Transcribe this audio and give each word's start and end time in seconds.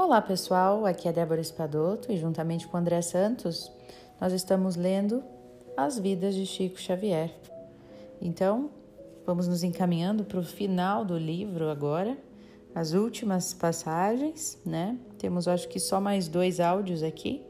Olá 0.00 0.22
pessoal, 0.22 0.86
aqui 0.86 1.08
é 1.08 1.12
Débora 1.12 1.40
Espadoto 1.40 2.12
e 2.12 2.16
juntamente 2.16 2.68
com 2.68 2.76
André 2.76 3.02
Santos 3.02 3.68
nós 4.20 4.32
estamos 4.32 4.76
lendo 4.76 5.24
As 5.76 5.98
Vidas 5.98 6.36
de 6.36 6.46
Chico 6.46 6.80
Xavier. 6.80 7.34
Então, 8.22 8.70
vamos 9.26 9.48
nos 9.48 9.64
encaminhando 9.64 10.22
para 10.22 10.38
o 10.38 10.44
final 10.44 11.04
do 11.04 11.18
livro 11.18 11.68
agora, 11.68 12.16
as 12.72 12.92
últimas 12.92 13.52
passagens, 13.52 14.56
né? 14.64 14.96
Temos 15.18 15.48
acho 15.48 15.68
que 15.68 15.80
só 15.80 16.00
mais 16.00 16.28
dois 16.28 16.60
áudios 16.60 17.02
aqui 17.02 17.42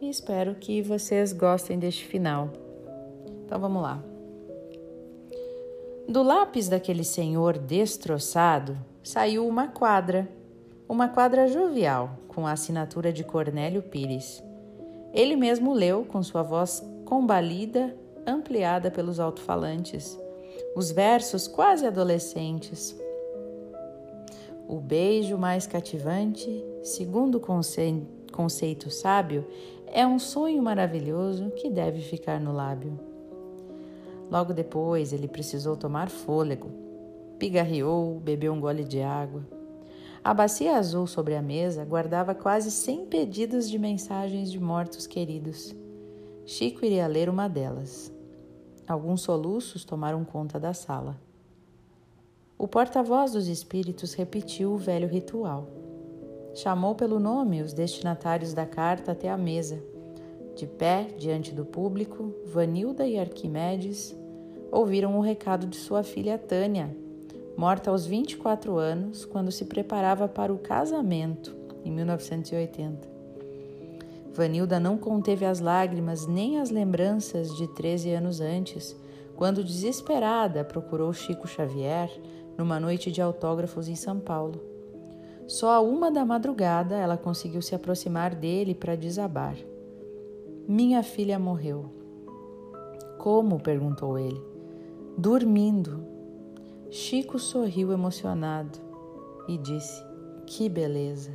e 0.00 0.08
espero 0.08 0.54
que 0.54 0.82
vocês 0.82 1.32
gostem 1.32 1.80
deste 1.80 2.04
final. 2.04 2.50
Então 3.44 3.58
vamos 3.58 3.82
lá. 3.82 4.00
Do 6.08 6.22
lápis 6.22 6.68
daquele 6.68 7.02
senhor 7.02 7.58
destroçado 7.58 8.78
saiu 9.02 9.48
uma 9.48 9.66
quadra, 9.66 10.28
uma 10.92 11.08
quadra 11.08 11.48
jovial, 11.48 12.18
com 12.28 12.46
a 12.46 12.52
assinatura 12.52 13.10
de 13.10 13.24
Cornélio 13.24 13.80
Pires. 13.80 14.44
Ele 15.10 15.34
mesmo 15.36 15.72
leu 15.72 16.04
com 16.04 16.22
sua 16.22 16.42
voz 16.42 16.86
combalida, 17.06 17.96
ampliada 18.26 18.90
pelos 18.90 19.18
alto-falantes, 19.18 20.20
os 20.76 20.90
versos 20.90 21.48
quase 21.48 21.86
adolescentes. 21.86 22.94
O 24.68 24.80
beijo 24.80 25.38
mais 25.38 25.66
cativante, 25.66 26.62
segundo 26.82 27.36
o 27.36 27.40
conce 27.40 28.06
conceito 28.30 28.90
sábio, 28.90 29.46
é 29.86 30.06
um 30.06 30.18
sonho 30.18 30.62
maravilhoso 30.62 31.52
que 31.52 31.70
deve 31.70 32.02
ficar 32.02 32.38
no 32.38 32.52
lábio. 32.52 33.00
Logo 34.30 34.52
depois, 34.52 35.14
ele 35.14 35.26
precisou 35.26 35.74
tomar 35.74 36.10
fôlego. 36.10 36.68
Pigarreou, 37.38 38.20
bebeu 38.20 38.52
um 38.52 38.60
gole 38.60 38.84
de 38.84 39.00
água. 39.00 39.61
A 40.24 40.32
bacia 40.32 40.76
azul 40.76 41.08
sobre 41.08 41.34
a 41.34 41.42
mesa 41.42 41.84
guardava 41.84 42.32
quase 42.32 42.70
cem 42.70 43.04
pedidos 43.04 43.68
de 43.68 43.76
mensagens 43.76 44.52
de 44.52 44.60
mortos 44.60 45.04
queridos. 45.04 45.74
Chico 46.46 46.84
iria 46.84 47.08
ler 47.08 47.28
uma 47.28 47.48
delas. 47.48 48.12
Alguns 48.86 49.22
soluços 49.22 49.84
tomaram 49.84 50.24
conta 50.24 50.60
da 50.60 50.72
sala. 50.72 51.18
O 52.56 52.68
porta-voz 52.68 53.32
dos 53.32 53.48
espíritos 53.48 54.14
repetiu 54.14 54.70
o 54.72 54.78
velho 54.78 55.08
ritual. 55.08 55.66
Chamou 56.54 56.94
pelo 56.94 57.18
nome 57.18 57.60
os 57.60 57.72
destinatários 57.72 58.54
da 58.54 58.64
carta 58.64 59.10
até 59.10 59.28
a 59.28 59.36
mesa. 59.36 59.82
De 60.54 60.68
pé, 60.68 61.08
diante 61.18 61.52
do 61.52 61.64
público, 61.64 62.32
Vanilda 62.46 63.04
e 63.08 63.18
Arquimedes 63.18 64.14
ouviram 64.70 65.18
o 65.18 65.20
recado 65.20 65.66
de 65.66 65.76
sua 65.76 66.04
filha 66.04 66.38
Tânia, 66.38 66.96
morta 67.56 67.90
aos 67.90 68.06
24 68.06 68.76
anos 68.76 69.24
quando 69.24 69.52
se 69.52 69.64
preparava 69.64 70.28
para 70.28 70.52
o 70.52 70.58
casamento, 70.58 71.54
em 71.84 71.90
1980. 71.90 73.08
Vanilda 74.32 74.80
não 74.80 74.96
conteve 74.96 75.44
as 75.44 75.60
lágrimas 75.60 76.26
nem 76.26 76.58
as 76.58 76.70
lembranças 76.70 77.54
de 77.56 77.66
13 77.68 78.12
anos 78.12 78.40
antes, 78.40 78.96
quando 79.36 79.64
desesperada 79.64 80.64
procurou 80.64 81.12
Chico 81.12 81.46
Xavier 81.46 82.10
numa 82.56 82.80
noite 82.80 83.10
de 83.10 83.20
autógrafos 83.20 83.88
em 83.88 83.94
São 83.94 84.18
Paulo. 84.18 84.62
Só 85.46 85.70
a 85.70 85.80
uma 85.80 86.10
da 86.10 86.24
madrugada 86.24 86.96
ela 86.96 87.16
conseguiu 87.16 87.60
se 87.60 87.74
aproximar 87.74 88.34
dele 88.34 88.74
para 88.74 88.96
desabar. 88.96 89.56
Minha 90.66 91.02
filha 91.02 91.38
morreu. 91.38 91.86
Como? 93.18 93.60
perguntou 93.60 94.18
ele 94.18 94.52
dormindo. 95.16 96.11
Chico 96.94 97.38
sorriu 97.38 97.90
emocionado 97.90 98.78
e 99.48 99.56
disse: 99.56 100.04
Que 100.46 100.68
beleza! 100.68 101.30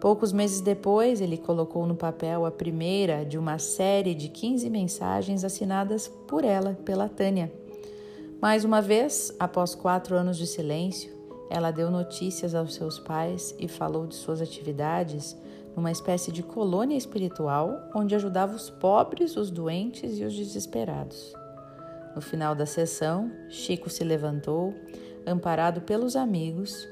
Poucos 0.00 0.32
meses 0.32 0.62
depois, 0.62 1.20
ele 1.20 1.36
colocou 1.36 1.86
no 1.86 1.94
papel 1.94 2.46
a 2.46 2.50
primeira 2.50 3.26
de 3.26 3.36
uma 3.36 3.58
série 3.58 4.14
de 4.14 4.30
15 4.30 4.70
mensagens 4.70 5.44
assinadas 5.44 6.08
por 6.26 6.44
ela, 6.46 6.78
pela 6.82 7.10
Tânia. 7.10 7.52
Mais 8.40 8.64
uma 8.64 8.80
vez, 8.80 9.36
após 9.38 9.74
quatro 9.74 10.16
anos 10.16 10.38
de 10.38 10.46
silêncio, 10.46 11.12
ela 11.50 11.70
deu 11.70 11.90
notícias 11.90 12.54
aos 12.54 12.74
seus 12.74 12.98
pais 12.98 13.54
e 13.58 13.68
falou 13.68 14.06
de 14.06 14.14
suas 14.14 14.40
atividades 14.40 15.36
numa 15.76 15.92
espécie 15.92 16.32
de 16.32 16.42
colônia 16.42 16.96
espiritual 16.96 17.90
onde 17.94 18.14
ajudava 18.14 18.56
os 18.56 18.70
pobres, 18.70 19.36
os 19.36 19.50
doentes 19.50 20.18
e 20.18 20.24
os 20.24 20.34
desesperados. 20.34 21.38
No 22.14 22.20
final 22.20 22.54
da 22.54 22.66
sessão, 22.66 23.30
Chico 23.48 23.88
se 23.88 24.02
levantou, 24.02 24.74
amparado 25.26 25.80
pelos 25.82 26.16
amigos, 26.16 26.88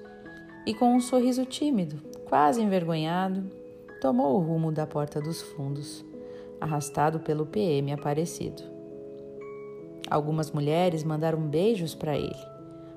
e 0.64 0.74
com 0.74 0.94
um 0.94 1.00
sorriso 1.00 1.44
tímido, 1.44 2.00
quase 2.26 2.60
envergonhado, 2.60 3.50
tomou 4.00 4.36
o 4.36 4.40
rumo 4.40 4.70
da 4.70 4.86
porta 4.86 5.20
dos 5.20 5.40
fundos, 5.40 6.04
arrastado 6.60 7.20
pelo 7.20 7.46
PM 7.46 7.92
Aparecido. 7.92 8.62
Algumas 10.10 10.50
mulheres 10.50 11.02
mandaram 11.02 11.40
beijos 11.40 11.94
para 11.94 12.16
ele, 12.16 12.46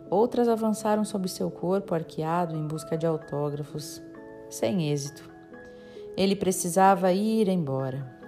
outras 0.09 0.47
avançaram 0.47 1.03
sobre 1.03 1.29
seu 1.29 1.49
corpo 1.49 1.95
arqueado 1.95 2.55
em 2.55 2.67
busca 2.67 2.97
de 2.97 3.07
autógrafos, 3.07 4.01
sem 4.49 4.91
êxito. 4.91 5.29
Ele 6.15 6.35
precisava 6.35 7.11
ir 7.13 7.47
embora. 7.47 8.20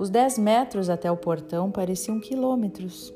Os 0.00 0.08
dez 0.08 0.38
metros 0.38 0.88
até 0.88 1.12
o 1.12 1.16
portão 1.16 1.70
pareciam 1.70 2.18
quilômetros. 2.18 3.12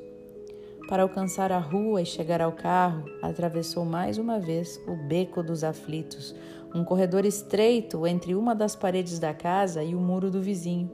Para 0.86 1.02
alcançar 1.02 1.50
a 1.50 1.58
rua 1.58 2.02
e 2.02 2.04
chegar 2.04 2.42
ao 2.42 2.52
carro, 2.52 3.06
atravessou 3.22 3.86
mais 3.86 4.18
uma 4.18 4.38
vez 4.38 4.78
o 4.86 4.94
beco 4.94 5.42
dos 5.42 5.64
aflitos, 5.64 6.34
um 6.74 6.84
corredor 6.84 7.24
estreito 7.24 8.06
entre 8.06 8.34
uma 8.34 8.54
das 8.54 8.76
paredes 8.76 9.18
da 9.18 9.32
casa 9.32 9.82
e 9.82 9.94
o 9.94 9.98
muro 9.98 10.30
do 10.30 10.42
vizinho. 10.42 10.92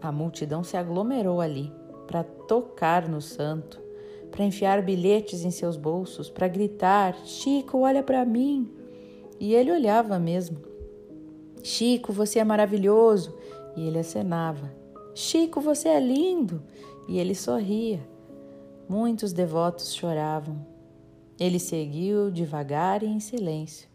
A 0.00 0.12
multidão 0.12 0.62
se 0.62 0.76
aglomerou 0.76 1.40
ali 1.40 1.72
para 2.06 2.22
tocar 2.22 3.08
no 3.08 3.20
santo, 3.20 3.82
para 4.30 4.44
enfiar 4.44 4.80
bilhetes 4.80 5.44
em 5.44 5.50
seus 5.50 5.76
bolsos, 5.76 6.30
para 6.30 6.46
gritar: 6.46 7.16
Chico, 7.24 7.78
olha 7.78 8.04
para 8.04 8.24
mim! 8.24 8.70
E 9.40 9.56
ele 9.56 9.72
olhava 9.72 10.20
mesmo. 10.20 10.58
Chico, 11.64 12.12
você 12.12 12.38
é 12.38 12.44
maravilhoso! 12.44 13.36
E 13.76 13.84
ele 13.88 13.98
acenava. 13.98 14.78
Chico, 15.14 15.60
você 15.60 15.88
é 15.88 16.00
lindo! 16.00 16.62
E 17.08 17.18
ele 17.18 17.34
sorria. 17.34 18.00
Muitos 18.88 19.32
devotos 19.32 19.94
choravam. 19.94 20.64
Ele 21.38 21.58
seguiu 21.58 22.30
devagar 22.30 23.02
e 23.02 23.06
em 23.06 23.18
silêncio, 23.18 23.88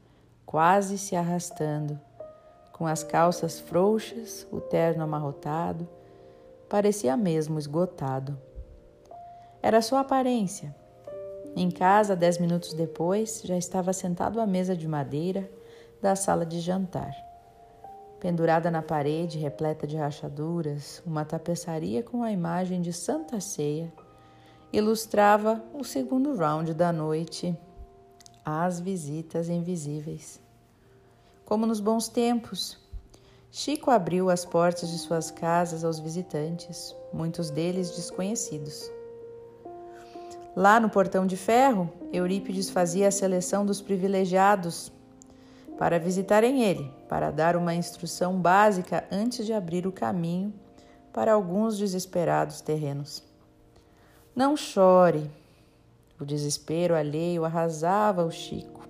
quase 0.45 0.97
se 0.97 1.15
arrastando, 1.15 1.99
com 2.73 2.87
as 2.87 3.03
calças 3.03 3.59
frouxas, 3.59 4.47
o 4.51 4.59
terno 4.59 5.03
amarrotado, 5.03 5.87
parecia 6.67 7.15
mesmo 7.15 7.59
esgotado. 7.59 8.37
Era 9.61 9.81
sua 9.81 9.99
aparência. 9.99 10.75
Em 11.55 11.69
casa, 11.69 12.15
dez 12.15 12.37
minutos 12.37 12.73
depois, 12.73 13.41
já 13.45 13.55
estava 13.55 13.93
sentado 13.93 14.41
à 14.41 14.47
mesa 14.47 14.75
de 14.75 14.87
madeira 14.87 15.49
da 16.01 16.15
sala 16.15 16.45
de 16.45 16.59
jantar. 16.59 17.15
Pendurada 18.25 18.71
na 18.71 18.81
parede, 18.81 19.37
repleta 19.37 19.85
de 19.85 19.95
rachaduras, 19.95 20.99
uma 21.05 21.23
tapeçaria 21.23 22.01
com 22.01 22.23
a 22.23 22.31
imagem 22.31 22.81
de 22.81 22.91
Santa 22.91 23.39
Ceia 23.39 23.93
ilustrava 24.73 25.63
o 25.75 25.83
segundo 25.83 26.35
round 26.35 26.73
da 26.73 26.91
noite, 26.91 27.55
as 28.43 28.79
visitas 28.79 29.47
invisíveis. 29.47 30.41
Como 31.45 31.67
nos 31.67 31.79
bons 31.79 32.07
tempos, 32.07 32.79
Chico 33.51 33.91
abriu 33.91 34.31
as 34.31 34.43
portas 34.43 34.89
de 34.89 34.97
suas 34.97 35.29
casas 35.29 35.83
aos 35.83 35.99
visitantes, 35.99 36.95
muitos 37.13 37.51
deles 37.51 37.91
desconhecidos. 37.91 38.89
Lá 40.55 40.79
no 40.79 40.89
portão 40.89 41.27
de 41.27 41.37
ferro, 41.37 41.93
Eurípides 42.11 42.71
fazia 42.71 43.07
a 43.07 43.11
seleção 43.11 43.63
dos 43.63 43.83
privilegiados 43.83 44.91
para 45.77 45.99
visitarem 45.99 46.63
ele, 46.63 46.91
para 47.07 47.31
dar 47.31 47.55
uma 47.55 47.75
instrução 47.75 48.39
básica 48.39 49.05
antes 49.11 49.45
de 49.45 49.53
abrir 49.53 49.85
o 49.85 49.91
caminho 49.91 50.53
para 51.11 51.33
alguns 51.33 51.77
desesperados 51.77 52.61
terrenos. 52.61 53.23
Não 54.35 54.57
chore. 54.57 55.29
O 56.19 56.25
desespero 56.25 56.95
alheio 56.95 57.45
arrasava 57.45 58.23
o 58.25 58.31
Chico. 58.31 58.81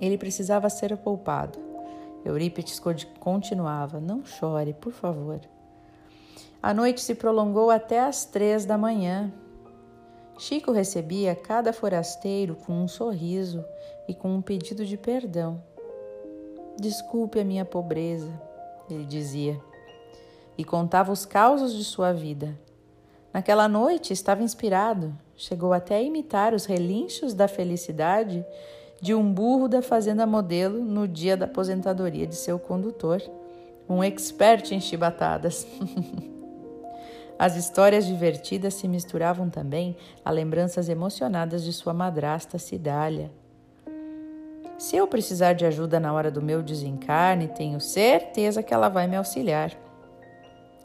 Ele 0.00 0.18
precisava 0.18 0.68
ser 0.68 0.96
poupado. 0.96 1.58
Eurípides 2.24 2.80
continuava: 3.20 4.00
Não 4.00 4.24
chore, 4.24 4.74
por 4.74 4.92
favor. 4.92 5.40
A 6.62 6.72
noite 6.72 7.00
se 7.00 7.14
prolongou 7.14 7.70
até 7.70 8.00
as 8.00 8.24
três 8.24 8.64
da 8.64 8.78
manhã. 8.78 9.32
Chico 10.36 10.72
recebia 10.72 11.34
cada 11.34 11.72
forasteiro 11.72 12.56
com 12.56 12.72
um 12.72 12.88
sorriso 12.88 13.64
e 14.08 14.14
com 14.14 14.34
um 14.34 14.42
pedido 14.42 14.84
de 14.84 14.96
perdão. 14.96 15.62
Desculpe 16.78 17.38
a 17.38 17.44
minha 17.44 17.64
pobreza, 17.64 18.32
ele 18.90 19.04
dizia, 19.04 19.60
e 20.58 20.64
contava 20.64 21.12
os 21.12 21.24
causos 21.24 21.72
de 21.72 21.84
sua 21.84 22.12
vida. 22.12 22.58
Naquela 23.32 23.68
noite 23.68 24.12
estava 24.12 24.42
inspirado, 24.42 25.16
chegou 25.36 25.72
até 25.72 25.96
a 25.96 26.02
imitar 26.02 26.52
os 26.52 26.64
relinchos 26.64 27.32
da 27.32 27.46
felicidade 27.46 28.44
de 29.00 29.14
um 29.14 29.32
burro 29.32 29.68
da 29.68 29.82
fazenda 29.82 30.26
modelo 30.26 30.84
no 30.84 31.06
dia 31.06 31.36
da 31.36 31.44
aposentadoria 31.44 32.26
de 32.26 32.36
seu 32.36 32.58
condutor, 32.58 33.22
um 33.88 34.02
expert 34.02 34.72
em 34.72 34.80
chibatadas. 34.80 35.66
As 37.38 37.56
histórias 37.56 38.06
divertidas 38.06 38.74
se 38.74 38.86
misturavam 38.86 39.50
também 39.50 39.96
a 40.24 40.30
lembranças 40.30 40.88
emocionadas 40.88 41.64
de 41.64 41.72
sua 41.72 41.92
madrasta 41.92 42.58
Cidália. 42.58 43.32
Se 44.78 44.96
eu 44.96 45.06
precisar 45.08 45.52
de 45.52 45.66
ajuda 45.66 45.98
na 45.98 46.12
hora 46.12 46.30
do 46.30 46.40
meu 46.40 46.62
desencarne, 46.62 47.48
tenho 47.48 47.80
certeza 47.80 48.62
que 48.62 48.72
ela 48.72 48.88
vai 48.88 49.06
me 49.06 49.16
auxiliar. 49.16 49.72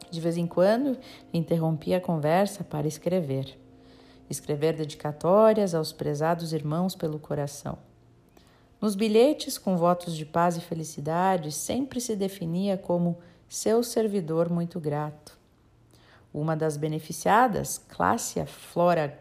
De 0.09 0.19
vez 0.19 0.37
em 0.37 0.47
quando, 0.47 0.97
interrompia 1.31 1.97
a 1.97 2.01
conversa 2.01 2.63
para 2.63 2.87
escrever. 2.87 3.59
Escrever 4.27 4.75
dedicatórias 4.75 5.75
aos 5.75 5.91
prezados 5.91 6.51
irmãos 6.51 6.95
pelo 6.95 7.19
coração. 7.19 7.77
Nos 8.81 8.95
bilhetes 8.95 9.57
com 9.57 9.77
votos 9.77 10.15
de 10.15 10.25
paz 10.25 10.57
e 10.57 10.61
felicidade, 10.61 11.51
sempre 11.51 12.01
se 12.01 12.15
definia 12.15 12.77
como 12.77 13.19
seu 13.47 13.83
servidor 13.83 14.49
muito 14.49 14.79
grato. 14.79 15.38
Uma 16.33 16.55
das 16.55 16.77
beneficiadas, 16.77 17.79
Clácia 17.89 18.45
Flora 18.45 19.17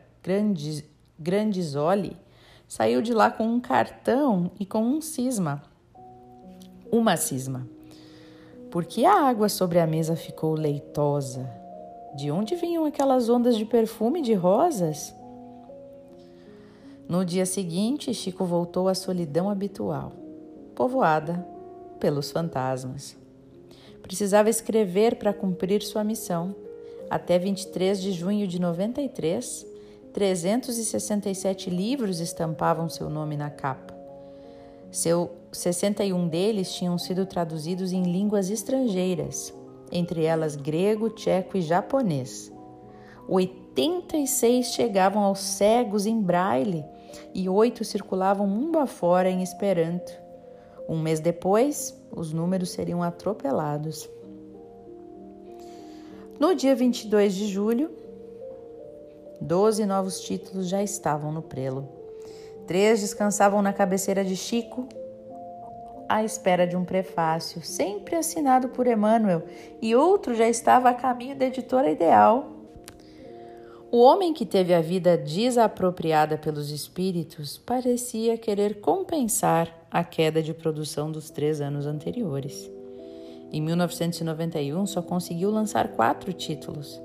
Grandisoli, 1.18 2.16
saiu 2.66 3.00
de 3.00 3.14
lá 3.14 3.30
com 3.30 3.44
um 3.44 3.60
cartão 3.60 4.50
e 4.60 4.66
com 4.66 4.82
um 4.82 5.00
cisma. 5.00 5.62
Uma 6.92 7.16
cisma. 7.16 7.66
Por 8.70 8.84
que 8.84 9.06
a 9.06 9.26
água 9.26 9.48
sobre 9.48 9.78
a 9.78 9.86
mesa 9.86 10.14
ficou 10.14 10.52
leitosa? 10.52 11.48
De 12.14 12.30
onde 12.30 12.54
vinham 12.56 12.84
aquelas 12.84 13.30
ondas 13.30 13.56
de 13.56 13.64
perfume 13.64 14.20
de 14.20 14.34
rosas? 14.34 15.14
No 17.08 17.24
dia 17.24 17.46
seguinte, 17.46 18.12
Chico 18.12 18.44
voltou 18.44 18.86
à 18.86 18.94
solidão 18.94 19.48
habitual, 19.48 20.12
povoada 20.74 21.46
pelos 21.98 22.30
fantasmas. 22.30 23.16
Precisava 24.02 24.50
escrever 24.50 25.16
para 25.16 25.32
cumprir 25.32 25.82
sua 25.82 26.04
missão 26.04 26.54
até 27.10 27.38
23 27.38 28.00
de 28.00 28.12
junho 28.12 28.46
de 28.46 28.60
93, 28.60 29.66
367 30.12 31.70
livros 31.70 32.20
estampavam 32.20 32.88
seu 32.88 33.08
nome 33.08 33.36
na 33.36 33.50
capa. 33.50 33.96
Seu 34.90 35.30
61 35.52 36.28
deles 36.28 36.72
tinham 36.72 36.98
sido 36.98 37.26
traduzidos 37.26 37.92
em 37.92 38.02
línguas 38.02 38.50
estrangeiras, 38.50 39.52
entre 39.92 40.24
elas 40.24 40.56
grego, 40.56 41.10
tcheco 41.10 41.56
e 41.56 41.62
japonês. 41.62 42.52
86 43.28 44.68
chegavam 44.68 45.22
aos 45.22 45.40
cegos 45.40 46.06
em 46.06 46.20
braille 46.20 46.84
e 47.34 47.48
oito 47.48 47.84
circulavam 47.84 48.46
mundo 48.46 48.78
afora 48.78 49.30
em 49.30 49.42
esperanto. 49.42 50.12
Um 50.88 50.98
mês 50.98 51.20
depois, 51.20 51.94
os 52.10 52.32
números 52.32 52.70
seriam 52.70 53.02
atropelados. 53.02 54.08
No 56.38 56.54
dia 56.54 56.72
22 56.72 57.34
de 57.34 57.48
julho, 57.48 57.90
12 59.40 59.84
novos 59.84 60.20
títulos 60.20 60.68
já 60.68 60.80
estavam 60.80 61.32
no 61.32 61.42
prelo. 61.42 61.88
Três 62.64 63.00
descansavam 63.00 63.60
na 63.60 63.72
cabeceira 63.72 64.24
de 64.24 64.36
Chico, 64.36 64.86
à 66.08 66.22
espera 66.22 66.64
de 66.64 66.76
um 66.76 66.84
prefácio, 66.84 67.60
sempre 67.60 68.14
assinado 68.14 68.68
por 68.68 68.86
Emmanuel, 68.86 69.42
e 69.82 69.96
outro 69.96 70.32
já 70.32 70.48
estava 70.48 70.90
a 70.90 70.94
caminho 70.94 71.34
da 71.34 71.46
editora 71.46 71.90
ideal. 71.90 72.52
O 73.90 74.00
homem 74.00 74.32
que 74.32 74.46
teve 74.46 74.72
a 74.72 74.80
vida 74.80 75.18
desapropriada 75.18 76.38
pelos 76.38 76.70
espíritos 76.70 77.58
parecia 77.58 78.38
querer 78.38 78.80
compensar 78.80 79.74
a 79.90 80.04
queda 80.04 80.40
de 80.40 80.54
produção 80.54 81.10
dos 81.10 81.30
três 81.30 81.60
anos 81.60 81.84
anteriores. 81.84 82.77
Em 83.50 83.60
1991, 83.62 84.86
só 84.86 85.00
conseguiu 85.00 85.50
lançar 85.50 85.88
quatro 85.88 86.32
títulos. 86.32 87.00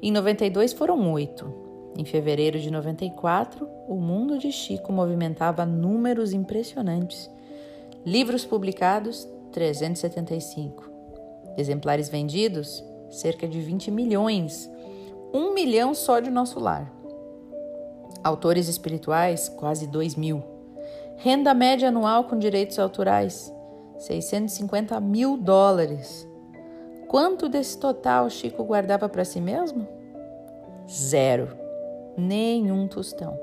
Em 0.00 0.12
92 0.12 0.72
foram 0.72 1.12
oito. 1.12 1.52
Em 1.96 2.04
fevereiro 2.04 2.60
de 2.60 2.70
94, 2.70 3.68
o 3.88 3.96
mundo 3.96 4.38
de 4.38 4.52
Chico 4.52 4.92
movimentava 4.92 5.64
números 5.64 6.32
impressionantes. 6.32 7.30
Livros 8.04 8.44
publicados, 8.44 9.26
375. 9.50 10.90
Exemplares 11.56 12.08
vendidos, 12.08 12.84
cerca 13.10 13.48
de 13.48 13.60
20 13.60 13.90
milhões. 13.90 14.70
Um 15.32 15.54
milhão 15.54 15.94
só 15.94 16.20
de 16.20 16.30
nosso 16.30 16.60
lar. 16.60 16.92
Autores 18.22 18.68
espirituais, 18.68 19.48
quase 19.48 19.86
2 19.86 20.14
mil. 20.14 20.42
Renda 21.16 21.54
média 21.54 21.88
anual 21.88 22.24
com 22.24 22.38
direitos 22.38 22.78
autorais, 22.78 23.52
650 23.98 25.00
mil 25.00 25.36
dólares. 25.36 26.28
Quanto 27.08 27.48
desse 27.48 27.78
total 27.78 28.28
Chico 28.28 28.64
guardava 28.64 29.08
para 29.08 29.24
si 29.24 29.40
mesmo? 29.40 29.86
Zero. 30.88 31.56
Nenhum 32.16 32.88
tostão. 32.88 33.38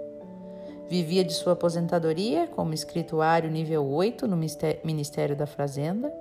Vivia 0.88 1.24
de 1.24 1.34
sua 1.34 1.54
aposentadoria 1.54 2.48
como 2.48 2.74
escrituário 2.74 3.50
nível 3.50 3.88
8 3.88 4.28
no 4.28 4.38
Ministério 4.84 5.36
da 5.36 5.48
Fazenda, 5.48 6.14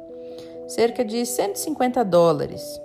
cerca 0.68 1.04
de 1.04 1.26
150 1.26 2.04
dólares, 2.04 2.80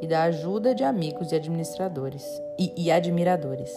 e 0.00 0.06
da 0.06 0.24
ajuda 0.24 0.74
de 0.74 0.82
amigos 0.82 1.30
e 1.30 1.36
administradores 1.36 2.24
e, 2.58 2.72
e 2.76 2.90
admiradores. 2.90 3.72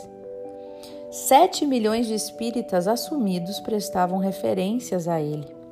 7 1.12 1.68
milhões 1.68 2.08
de 2.08 2.16
espíritas 2.16 2.88
assumidos 2.88 3.60
prestavam 3.60 4.18
referências 4.18 5.08
a 5.08 5.22
ele. 5.22 5.65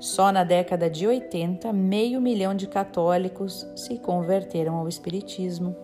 Só 0.00 0.32
na 0.32 0.44
década 0.44 0.88
de 0.88 1.06
80, 1.06 1.70
meio 1.74 2.22
milhão 2.22 2.54
de 2.54 2.66
católicos 2.66 3.66
se 3.76 3.98
converteram 3.98 4.76
ao 4.76 4.88
Espiritismo. 4.88 5.76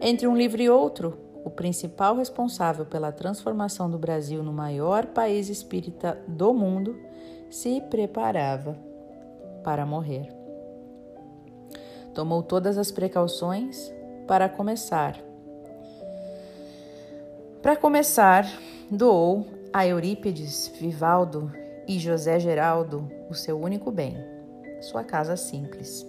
Entre 0.00 0.28
um 0.28 0.36
livro 0.36 0.62
e 0.62 0.70
outro, 0.70 1.18
o 1.44 1.50
principal 1.50 2.14
responsável 2.14 2.86
pela 2.86 3.10
transformação 3.10 3.90
do 3.90 3.98
Brasil 3.98 4.40
no 4.44 4.52
maior 4.52 5.06
país 5.06 5.48
espírita 5.48 6.16
do 6.28 6.54
mundo 6.54 6.96
se 7.50 7.80
preparava 7.90 8.78
para 9.64 9.84
morrer. 9.84 10.32
Tomou 12.14 12.40
todas 12.40 12.78
as 12.78 12.92
precauções 12.92 13.92
para 14.28 14.48
começar. 14.48 15.18
Para 17.60 17.74
começar, 17.74 18.46
doou 18.88 19.44
a 19.72 19.84
Eurípides 19.84 20.72
Vivaldo 20.80 21.50
e 21.88 21.98
José 21.98 22.38
Geraldo 22.38 23.10
o 23.30 23.34
seu 23.34 23.58
único 23.58 23.90
bem, 23.90 24.14
sua 24.82 25.02
casa 25.02 25.36
simples. 25.36 26.06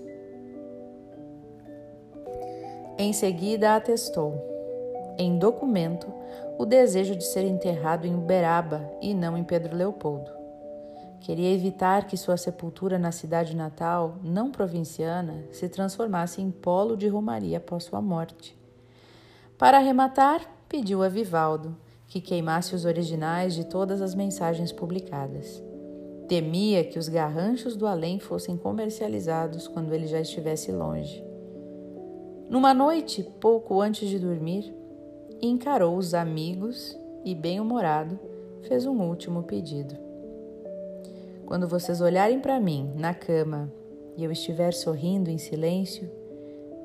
Em 2.97 3.13
seguida, 3.13 3.77
atestou, 3.77 4.35
em 5.17 5.39
documento, 5.39 6.13
o 6.57 6.65
desejo 6.65 7.15
de 7.15 7.23
ser 7.23 7.45
enterrado 7.45 8.05
em 8.05 8.13
Uberaba 8.13 8.91
e 9.01 9.13
não 9.13 9.37
em 9.37 9.43
Pedro 9.43 9.75
Leopoldo. 9.75 10.29
Queria 11.21 11.53
evitar 11.53 12.07
que 12.07 12.17
sua 12.17 12.35
sepultura 12.35 12.99
na 12.99 13.11
cidade 13.11 13.55
natal, 13.55 14.17
não 14.21 14.51
provinciana, 14.51 15.45
se 15.51 15.69
transformasse 15.69 16.41
em 16.41 16.51
polo 16.51 16.97
de 16.97 17.07
romaria 17.07 17.57
após 17.57 17.85
sua 17.85 18.01
morte. 18.01 18.57
Para 19.57 19.77
arrematar, 19.77 20.41
pediu 20.67 21.01
a 21.01 21.09
Vivaldo 21.09 21.75
que 22.07 22.19
queimasse 22.19 22.73
os 22.73 22.85
originais 22.85 23.53
de 23.53 23.65
todas 23.65 24.01
as 24.01 24.15
mensagens 24.15 24.71
publicadas. 24.71 25.68
Temia 26.29 26.83
que 26.83 26.99
os 26.99 27.09
garranchos 27.09 27.75
do 27.75 27.87
além 27.87 28.19
fossem 28.19 28.55
comercializados 28.55 29.67
quando 29.67 29.91
ele 29.95 30.05
já 30.05 30.21
estivesse 30.21 30.71
longe. 30.71 31.25
Numa 32.47 32.71
noite, 32.71 33.23
pouco 33.41 33.81
antes 33.81 34.07
de 34.07 34.19
dormir, 34.19 34.71
encarou 35.41 35.97
os 35.97 36.13
amigos 36.13 36.95
e, 37.25 37.33
bem-humorado, 37.33 38.19
fez 38.61 38.85
um 38.85 39.01
último 39.01 39.41
pedido. 39.41 39.97
Quando 41.47 41.67
vocês 41.67 41.99
olharem 41.99 42.39
para 42.39 42.59
mim 42.59 42.93
na 42.95 43.11
cama 43.11 43.73
e 44.15 44.23
eu 44.23 44.31
estiver 44.31 44.71
sorrindo 44.71 45.31
em 45.31 45.39
silêncio, 45.39 46.07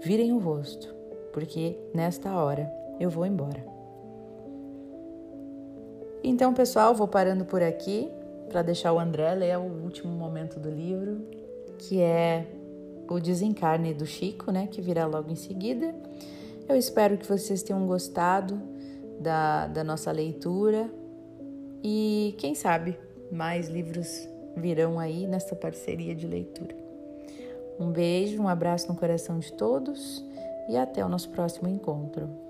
virem 0.00 0.32
o 0.32 0.38
rosto, 0.38 0.94
porque 1.34 1.76
nesta 1.92 2.34
hora 2.34 2.72
eu 2.98 3.10
vou 3.10 3.26
embora. 3.26 3.62
Então, 6.22 6.54
pessoal, 6.54 6.94
vou 6.94 7.06
parando 7.06 7.44
por 7.44 7.62
aqui 7.62 8.10
para 8.48 8.62
deixar 8.62 8.92
o 8.92 8.98
André 8.98 9.34
ler 9.34 9.58
o 9.58 9.62
último 9.62 10.12
momento 10.12 10.58
do 10.60 10.70
livro, 10.70 11.20
que 11.78 12.00
é 12.00 12.46
o 13.08 13.18
desencarne 13.20 13.92
do 13.92 14.06
Chico, 14.06 14.50
né, 14.50 14.68
que 14.70 14.80
virá 14.80 15.06
logo 15.06 15.30
em 15.30 15.36
seguida. 15.36 15.94
Eu 16.68 16.76
espero 16.76 17.18
que 17.18 17.26
vocês 17.26 17.62
tenham 17.62 17.86
gostado 17.86 18.60
da, 19.20 19.66
da 19.66 19.84
nossa 19.84 20.10
leitura 20.10 20.90
e 21.82 22.34
quem 22.38 22.54
sabe 22.54 22.98
mais 23.30 23.68
livros 23.68 24.28
virão 24.56 24.98
aí 24.98 25.26
nessa 25.26 25.54
parceria 25.54 26.14
de 26.14 26.26
leitura. 26.26 26.74
Um 27.78 27.90
beijo, 27.90 28.40
um 28.40 28.48
abraço 28.48 28.88
no 28.88 28.96
coração 28.96 29.38
de 29.38 29.52
todos 29.52 30.24
e 30.68 30.76
até 30.76 31.04
o 31.04 31.08
nosso 31.08 31.28
próximo 31.30 31.68
encontro. 31.68 32.43